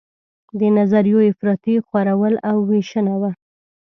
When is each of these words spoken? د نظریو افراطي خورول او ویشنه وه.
د 0.59 0.61
نظریو 0.77 1.25
افراطي 1.31 1.75
خورول 1.87 2.33
او 2.49 2.57
ویشنه 2.69 3.13
وه. 3.21 3.31